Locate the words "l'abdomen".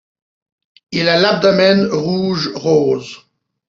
1.19-1.85